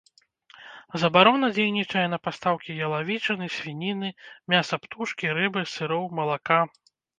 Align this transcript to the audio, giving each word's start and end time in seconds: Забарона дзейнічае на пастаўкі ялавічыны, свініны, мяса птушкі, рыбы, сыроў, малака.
Забарона 1.01 1.49
дзейнічае 1.57 2.05
на 2.13 2.19
пастаўкі 2.25 2.79
ялавічыны, 2.87 3.45
свініны, 3.57 4.09
мяса 4.57 4.75
птушкі, 4.87 5.25
рыбы, 5.39 5.61
сыроў, 5.77 6.11
малака. 6.21 6.61